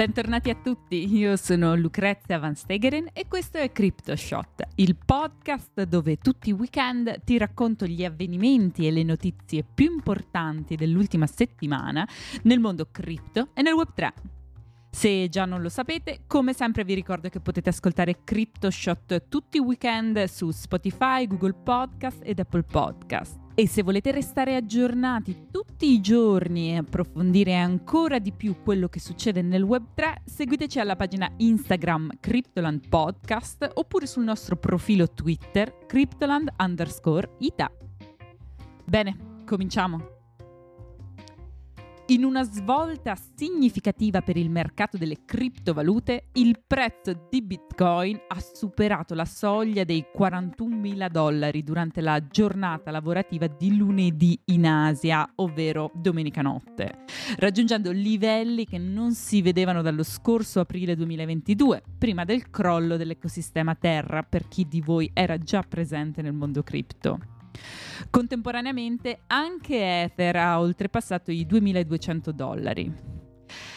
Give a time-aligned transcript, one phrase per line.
[0.00, 6.16] Bentornati a tutti, io sono Lucrezia Van Stegeren e questo è CryptoShot, il podcast dove
[6.16, 12.08] tutti i weekend ti racconto gli avvenimenti e le notizie più importanti dell'ultima settimana
[12.44, 14.08] nel mondo cripto e nel Web3.
[14.90, 19.60] Se già non lo sapete, come sempre vi ricordo che potete ascoltare CryptoShot tutti i
[19.60, 23.49] weekend su Spotify, Google Podcast ed Apple Podcast.
[23.54, 29.00] E se volete restare aggiornati tutti i giorni e approfondire ancora di più quello che
[29.00, 36.52] succede nel Web3, seguiteci alla pagina Instagram Cryptoland Podcast oppure sul nostro profilo Twitter Cryptoland
[36.58, 37.70] underscore Ita.
[38.84, 40.19] Bene, cominciamo.
[42.10, 49.14] In una svolta significativa per il mercato delle criptovalute, il prezzo di Bitcoin ha superato
[49.14, 56.42] la soglia dei 41.000 dollari durante la giornata lavorativa di lunedì in Asia, ovvero domenica
[56.42, 57.04] notte,
[57.36, 64.24] raggiungendo livelli che non si vedevano dallo scorso aprile 2022, prima del crollo dell'ecosistema Terra
[64.24, 67.38] per chi di voi era già presente nel mondo cripto.
[68.10, 72.92] Contemporaneamente anche Ether ha oltrepassato i 2200 dollari.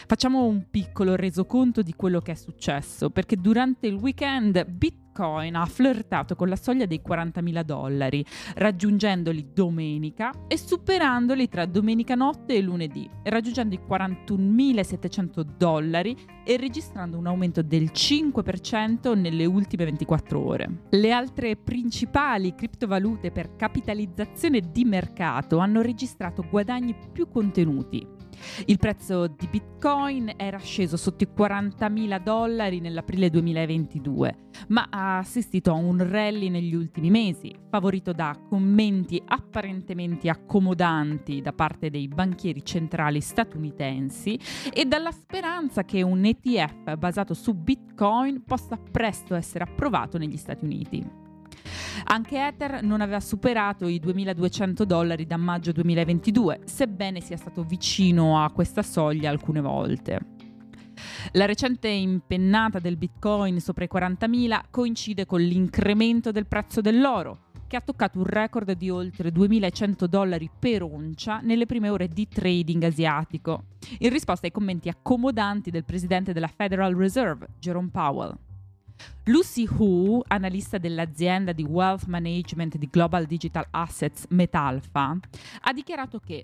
[0.06, 5.66] Facciamo un piccolo resoconto di quello che è successo, perché durante il weekend Bitcoin ha
[5.66, 8.26] flirtato con la soglia dei 40.000 dollari,
[8.56, 17.18] raggiungendoli domenica e superandoli tra domenica notte e lunedì, raggiungendo i 41.700 dollari e registrando
[17.18, 20.70] un aumento del 5% nelle ultime 24 ore.
[20.90, 28.06] Le altre principali criptovalute per capitalizzazione di mercato hanno registrato guadagni più contenuti,
[28.66, 35.72] il prezzo di Bitcoin era sceso sotto i 40.000 dollari nell'aprile 2022, ma ha assistito
[35.72, 42.64] a un rally negli ultimi mesi, favorito da commenti apparentemente accomodanti da parte dei banchieri
[42.64, 44.40] centrali statunitensi
[44.72, 50.66] e dalla speranza che un ETF basato su Bitcoin possa presto essere approvato negli Stati
[50.66, 51.23] Uniti.
[52.06, 58.44] Anche Ether non aveva superato i 2200 dollari da maggio 2022, sebbene sia stato vicino
[58.44, 60.20] a questa soglia alcune volte.
[61.32, 67.78] La recente impennata del Bitcoin sopra i 40.000 coincide con l'incremento del prezzo dell'oro, che
[67.78, 72.84] ha toccato un record di oltre 2.100 dollari per oncia nelle prime ore di trading
[72.84, 73.64] asiatico,
[74.00, 78.38] in risposta ai commenti accomodanti del presidente della Federal Reserve, Jerome Powell.
[79.26, 85.18] Lucy Hu, analista dell'azienda di wealth management di Global Digital Assets Metalfa,
[85.62, 86.44] ha dichiarato che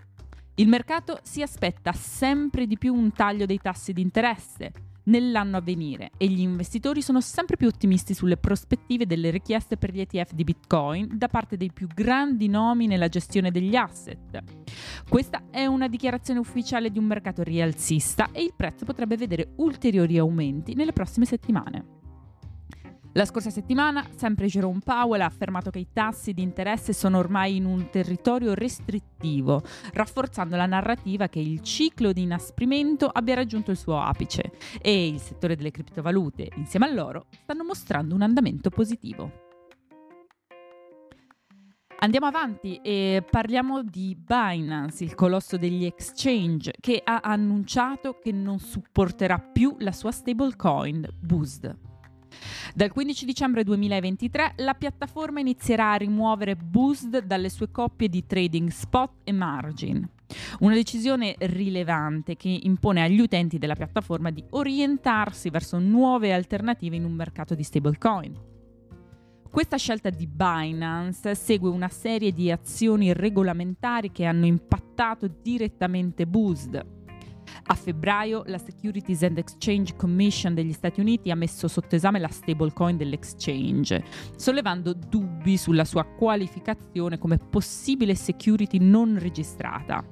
[0.55, 4.71] il mercato si aspetta sempre di più un taglio dei tassi di interesse
[5.09, 9.91] nell'anno a venire e gli investitori sono sempre più ottimisti sulle prospettive delle richieste per
[9.91, 14.43] gli ETF di Bitcoin da parte dei più grandi nomi nella gestione degli asset.
[15.07, 20.17] Questa è una dichiarazione ufficiale di un mercato rialzista e il prezzo potrebbe vedere ulteriori
[20.17, 21.98] aumenti nelle prossime settimane.
[23.13, 27.55] La scorsa settimana, sempre Jerome Powell ha affermato che i tassi di interesse sono ormai
[27.55, 33.77] in un territorio restrittivo, rafforzando la narrativa che il ciclo di inasprimento abbia raggiunto il
[33.77, 39.47] suo apice e il settore delle criptovalute, insieme a loro, stanno mostrando un andamento positivo.
[42.01, 48.59] Andiamo avanti e parliamo di Binance, il colosso degli exchange, che ha annunciato che non
[48.59, 51.88] supporterà più la sua stablecoin BUSD.
[52.73, 58.69] Dal 15 dicembre 2023 la piattaforma inizierà a rimuovere Boost dalle sue coppie di trading
[58.69, 60.07] spot e margin.
[60.59, 67.05] Una decisione rilevante che impone agli utenti della piattaforma di orientarsi verso nuove alternative in
[67.05, 68.47] un mercato di stablecoin.
[69.49, 76.85] Questa scelta di Binance segue una serie di azioni regolamentari che hanno impattato direttamente Boost,
[77.63, 82.27] a febbraio la Securities and Exchange Commission degli Stati Uniti ha messo sotto esame la
[82.27, 84.03] stablecoin dell'exchange,
[84.35, 90.03] sollevando dubbi sulla sua qualificazione come possibile security non registrata.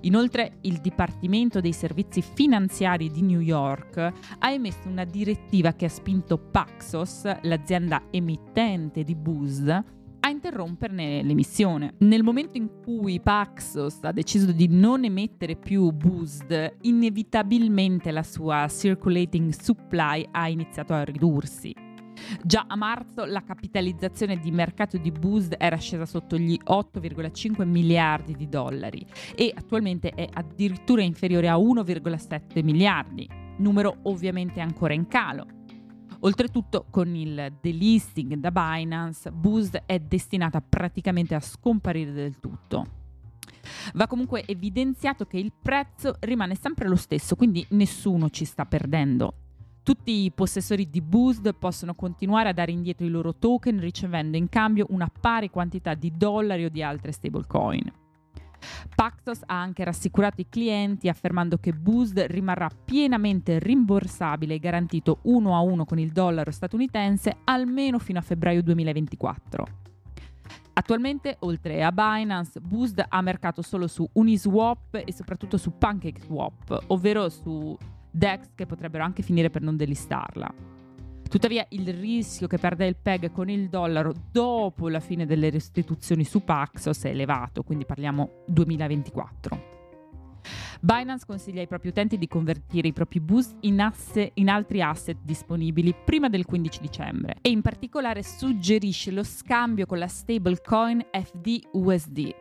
[0.00, 3.96] Inoltre il Dipartimento dei Servizi Finanziari di New York
[4.38, 9.93] ha emesso una direttiva che ha spinto Paxos, l'azienda emittente di Boost,
[10.24, 11.96] a interromperne l'emissione.
[11.98, 18.66] Nel momento in cui Paxos ha deciso di non emettere più Boost, inevitabilmente la sua
[18.68, 21.74] circulating supply ha iniziato a ridursi.
[22.42, 28.34] Già a marzo la capitalizzazione di mercato di Boost era scesa sotto gli 8,5 miliardi
[28.34, 29.04] di dollari
[29.36, 33.28] e attualmente è addirittura inferiore a 1,7 miliardi,
[33.58, 35.63] numero ovviamente ancora in calo.
[36.24, 42.86] Oltretutto con il delisting da Binance, Boost è destinata praticamente a scomparire del tutto.
[43.92, 49.34] Va comunque evidenziato che il prezzo rimane sempre lo stesso, quindi nessuno ci sta perdendo.
[49.82, 54.48] Tutti i possessori di Boost possono continuare a dare indietro i loro token ricevendo in
[54.48, 58.03] cambio una pari quantità di dollari o di altre stablecoin.
[58.94, 65.54] Paxos ha anche rassicurato i clienti affermando che Boost rimarrà pienamente rimborsabile e garantito uno
[65.54, 69.82] a uno con il dollaro statunitense almeno fino a febbraio 2024.
[70.76, 77.28] Attualmente, oltre a Binance, Boost ha mercato solo su Uniswap e soprattutto su PancakeSwap, ovvero
[77.28, 77.76] su
[78.10, 80.73] DEX che potrebbero anche finire per non delistarla.
[81.28, 86.24] Tuttavia il rischio che perda il PEG con il dollaro dopo la fine delle restituzioni
[86.24, 89.72] su Paxos è elevato, quindi parliamo 2024.
[90.80, 95.16] Binance consiglia ai propri utenti di convertire i propri boost in, asse, in, altri asset
[95.22, 102.34] disponibili prima del 15 dicembre e in particolare suggerisce lo scambio con la stablecoin FDUSD,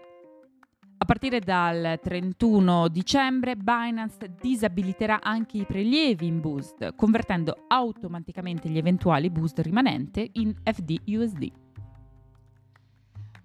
[1.03, 8.77] a partire dal 31 dicembre Binance disabiliterà anche i prelievi in Boost, convertendo automaticamente gli
[8.77, 11.51] eventuali Boost rimanenti in FDUSD.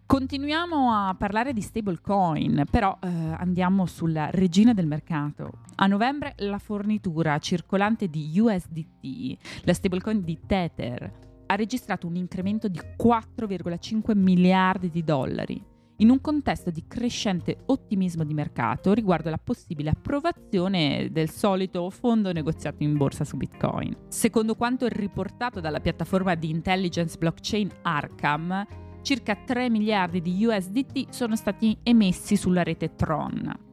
[0.06, 5.50] Continuiamo a parlare di stablecoin, però eh, andiamo sulla regina del mercato.
[5.74, 11.12] A novembre la fornitura circolante di USDT, la stablecoin di Tether,
[11.46, 18.24] ha registrato un incremento di 4,5 miliardi di dollari in un contesto di crescente ottimismo
[18.24, 23.96] di mercato riguardo alla possibile approvazione del solito fondo negoziato in borsa su Bitcoin.
[24.08, 28.66] Secondo quanto riportato dalla piattaforma di intelligence blockchain Arkham,
[29.02, 33.67] circa 3 miliardi di USDT sono stati emessi sulla rete Tron.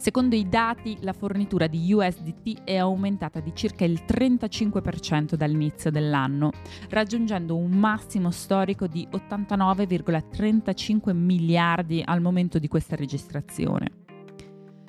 [0.00, 6.52] Secondo i dati, la fornitura di USDT è aumentata di circa il 35% dall'inizio dell'anno,
[6.88, 13.90] raggiungendo un massimo storico di 89,35 miliardi al momento di questa registrazione.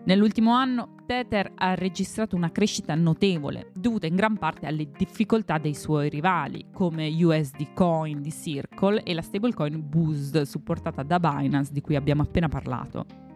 [0.06, 5.76] Nell'ultimo anno Tether ha registrato una crescita notevole, dovuta in gran parte alle difficoltà dei
[5.76, 11.82] suoi rivali, come USD Coin di Circle e la stablecoin Boost supportata da Binance di
[11.82, 13.31] cui abbiamo appena parlato.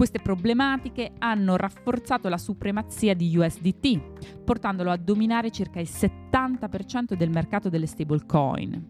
[0.00, 7.28] Queste problematiche hanno rafforzato la supremazia di USDT, portandolo a dominare circa il 70% del
[7.28, 8.88] mercato delle stablecoin.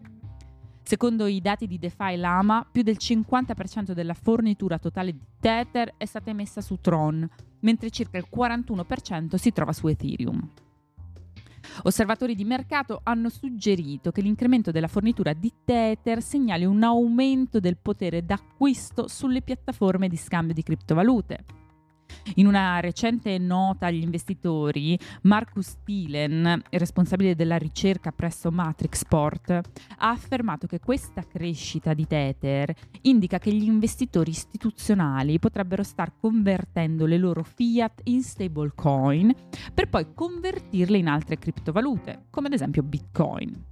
[0.81, 6.05] Secondo i dati di DeFi Lama, più del 50% della fornitura totale di Tether è
[6.05, 7.29] stata emessa su Tron,
[7.59, 10.49] mentre circa il 41% si trova su Ethereum.
[11.83, 17.77] Osservatori di mercato hanno suggerito che l'incremento della fornitura di Tether segnali un aumento del
[17.77, 21.45] potere d'acquisto sulle piattaforme di scambio di criptovalute.
[22.35, 30.67] In una recente nota agli investitori, Marcus Thielen, responsabile della ricerca presso Matrixport, ha affermato
[30.67, 37.43] che questa crescita di Tether indica che gli investitori istituzionali potrebbero star convertendo le loro
[37.43, 39.33] fiat in stablecoin
[39.73, 43.69] per poi convertirle in altre criptovalute, come ad esempio Bitcoin.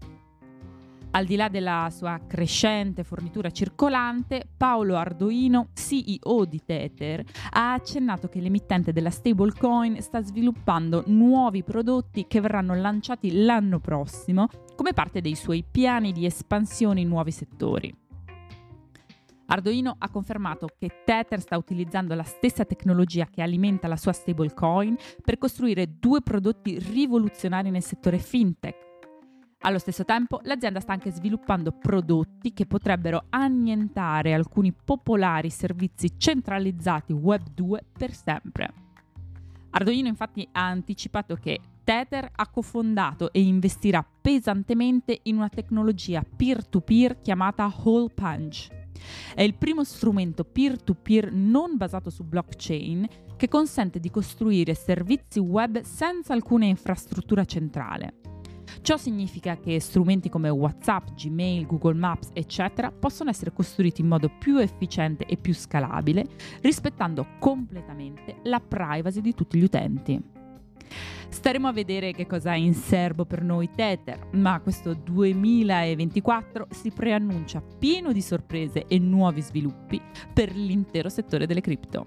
[1.12, 8.28] Al di là della sua crescente fornitura circolante, Paolo Ardoino, CEO di Tether, ha accennato
[8.28, 15.20] che l'emittente della stablecoin sta sviluppando nuovi prodotti che verranno lanciati l'anno prossimo come parte
[15.20, 17.92] dei suoi piani di espansione in nuovi settori.
[19.52, 24.96] Ardoino ha confermato che Tether sta utilizzando la stessa tecnologia che alimenta la sua stablecoin
[25.24, 28.88] per costruire due prodotti rivoluzionari nel settore fintech
[29.62, 37.12] allo stesso tempo, l'azienda sta anche sviluppando prodotti che potrebbero annientare alcuni popolari servizi centralizzati
[37.12, 38.74] Web 2 per sempre.
[39.72, 47.20] Arduino infatti ha anticipato che Tether ha cofondato e investirà pesantemente in una tecnologia peer-to-peer
[47.20, 48.79] chiamata Hole Punch.
[49.34, 55.82] È il primo strumento peer-to-peer non basato su blockchain che consente di costruire servizi web
[55.82, 58.16] senza alcuna infrastruttura centrale.
[58.82, 64.30] Ciò significa che strumenti come WhatsApp, Gmail, Google Maps, eccetera, possono essere costruiti in modo
[64.30, 66.26] più efficiente e più scalabile,
[66.62, 70.39] rispettando completamente la privacy di tutti gli utenti.
[71.30, 76.92] Staremo a vedere che cosa ha in serbo per noi Tether, ma questo 2024 si
[76.92, 80.02] preannuncia pieno di sorprese e nuovi sviluppi
[80.34, 82.06] per l'intero settore delle cripto.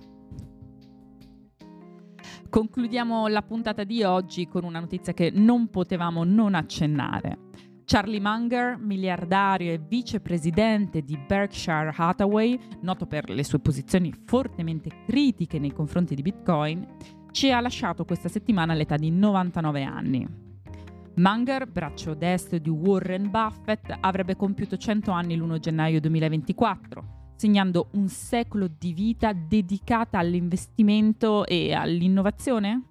[2.51, 7.39] Concludiamo la puntata di oggi con una notizia che non potevamo non accennare.
[7.85, 15.59] Charlie Munger, miliardario e vicepresidente di Berkshire Hathaway, noto per le sue posizioni fortemente critiche
[15.59, 16.87] nei confronti di Bitcoin,
[17.33, 20.27] ci ha lasciato questa settimana all'età di 99 anni.
[21.15, 28.07] Munger, braccio destro di Warren Buffett, avrebbe compiuto 100 anni l'1 gennaio 2024 segnando un
[28.07, 32.83] secolo di vita dedicata all'investimento e all'innovazione?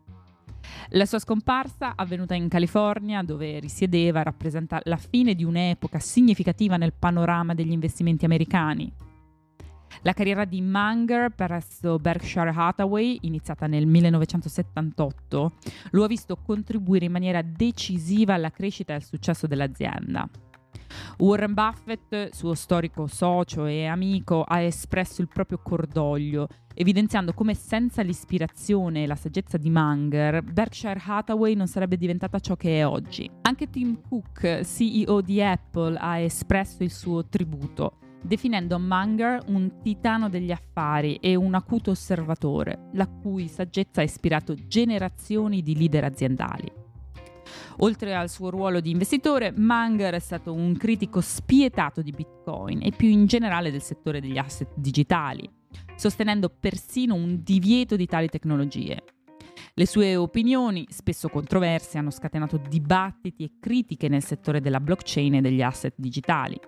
[0.89, 6.91] La sua scomparsa, avvenuta in California, dove risiedeva, rappresenta la fine di un'epoca significativa nel
[6.91, 8.91] panorama degli investimenti americani.
[10.01, 15.51] La carriera di Munger presso Berkshire Hathaway, iniziata nel 1978,
[15.91, 20.27] lo ha visto contribuire in maniera decisiva alla crescita e al successo dell'azienda.
[21.19, 28.01] Warren Buffett, suo storico socio e amico, ha espresso il proprio cordoglio, evidenziando come senza
[28.01, 33.29] l'ispirazione e la saggezza di Munger, Berkshire Hathaway non sarebbe diventata ciò che è oggi.
[33.41, 40.29] Anche Tim Cook, CEO di Apple, ha espresso il suo tributo, definendo Munger un titano
[40.29, 46.71] degli affari e un acuto osservatore, la cui saggezza ha ispirato generazioni di leader aziendali.
[47.79, 52.91] Oltre al suo ruolo di investitore, Munger è stato un critico spietato di Bitcoin e
[52.91, 55.49] più in generale del settore degli asset digitali,
[55.95, 59.03] sostenendo persino un divieto di tali tecnologie.
[59.73, 65.41] Le sue opinioni, spesso controverse, hanno scatenato dibattiti e critiche nel settore della blockchain e
[65.41, 66.59] degli asset digitali.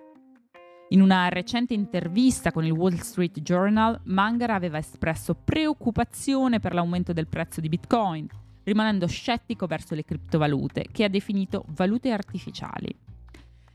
[0.90, 7.12] In una recente intervista con il Wall Street Journal, Munger aveva espresso preoccupazione per l'aumento
[7.12, 8.28] del prezzo di Bitcoin
[8.64, 12.94] rimanendo scettico verso le criptovalute, che ha definito valute artificiali.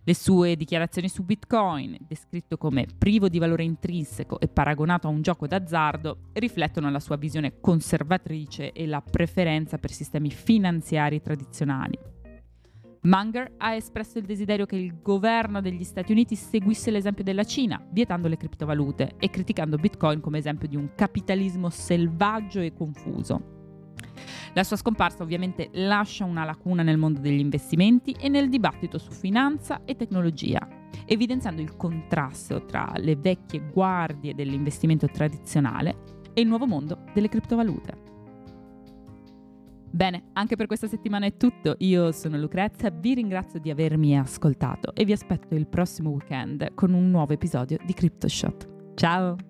[0.03, 5.21] Le sue dichiarazioni su Bitcoin, descritto come privo di valore intrinseco e paragonato a un
[5.21, 11.97] gioco d'azzardo, riflettono la sua visione conservatrice e la preferenza per sistemi finanziari tradizionali.
[13.01, 17.81] Munger ha espresso il desiderio che il governo degli Stati Uniti seguisse l'esempio della Cina,
[17.91, 23.57] vietando le criptovalute e criticando Bitcoin come esempio di un capitalismo selvaggio e confuso.
[24.53, 29.11] La sua scomparsa ovviamente lascia una lacuna nel mondo degli investimenti e nel dibattito su
[29.11, 30.59] finanza e tecnologia,
[31.05, 38.08] evidenziando il contrasto tra le vecchie guardie dell'investimento tradizionale e il nuovo mondo delle criptovalute.
[39.91, 41.75] Bene, anche per questa settimana è tutto.
[41.79, 46.93] Io sono Lucrezia, vi ringrazio di avermi ascoltato e vi aspetto il prossimo weekend con
[46.93, 48.93] un nuovo episodio di CryptoShot.
[48.95, 49.48] Ciao!